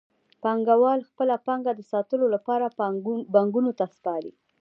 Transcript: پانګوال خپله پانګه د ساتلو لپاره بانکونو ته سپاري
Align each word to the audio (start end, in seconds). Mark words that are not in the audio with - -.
پانګوال 0.43 0.99
خپله 1.09 1.35
پانګه 1.45 1.71
د 1.75 1.81
ساتلو 1.91 2.25
لپاره 2.35 2.65
بانکونو 3.33 3.71
ته 3.79 3.85
سپاري 3.95 4.31